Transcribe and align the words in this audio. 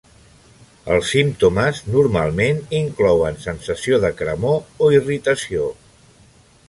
Els 0.93 1.09
símptomes 1.15 1.81
normalment 1.95 2.63
inclouen 2.79 3.37
sensació 3.45 4.01
de 4.07 4.11
cremor 4.23 4.59
o 4.87 4.89
irritació. 5.01 5.69